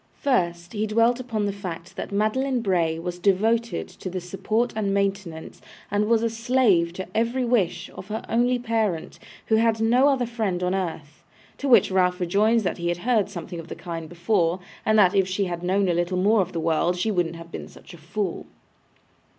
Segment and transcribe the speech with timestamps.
[0.17, 4.91] First, he dwelt upon the fact that Madeline Bray was devoted to the support and
[4.95, 10.07] maintenance, and was a slave to every wish, of her only parent, who had no
[10.07, 11.23] other friend on earth;
[11.59, 15.13] to which Ralph rejoined that he had heard something of the kind before, and that
[15.13, 17.93] if she had known a little more of the world, she wouldn't have been such
[17.93, 18.47] a fool.